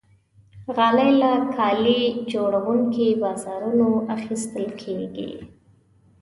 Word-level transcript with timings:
غالۍ 0.75 1.09
له 1.21 1.31
کالي 1.57 2.01
جوړونکي 2.31 3.07
بازارونو 3.23 3.89
اخیستل 4.15 4.67
کېږي. 4.81 5.31